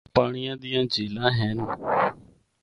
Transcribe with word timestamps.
صاف 0.05 0.11
پانڑیاں 0.15 0.55
دیاں 0.61 0.85
جھیلاں 0.91 1.31
ہن۔ 1.37 1.57